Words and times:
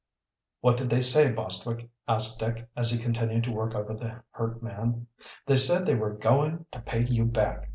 "What 0.61 0.77
did 0.77 0.89
they 0.89 1.01
say, 1.01 1.31
Bostwick?" 1.31 1.87
asked 2.07 2.39
Dick, 2.39 2.67
as 2.75 2.89
he 2.89 2.97
continued 2.97 3.43
to 3.43 3.51
work 3.51 3.75
over 3.75 3.93
the 3.93 4.23
hurt 4.31 4.63
man. 4.63 5.05
"They 5.45 5.57
said 5.57 5.85
they 5.85 5.93
were 5.93 6.09
going 6.17 6.65
to 6.71 6.79
pay 6.81 7.03
you 7.05 7.25
back. 7.25 7.69